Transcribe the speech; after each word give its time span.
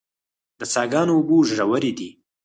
د 0.59 0.61
څاه 0.73 0.87
ګانو 0.91 1.11
اوبه 1.17 1.35
ژورې 1.57 1.91
دي 1.97 2.09